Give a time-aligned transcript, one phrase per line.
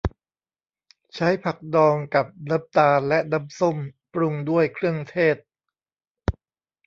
[1.15, 3.77] ใช้ผักดองกับน้ำตาลและน้ำส้ม
[4.13, 5.37] ปรุงด้วยเครื่องเทศ